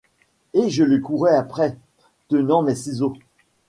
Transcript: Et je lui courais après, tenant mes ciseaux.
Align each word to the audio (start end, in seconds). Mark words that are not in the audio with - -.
Et 0.55 0.71
je 0.71 0.83
lui 0.83 0.99
courais 0.99 1.35
après, 1.37 1.77
tenant 2.27 2.63
mes 2.63 2.73
ciseaux. 2.73 3.13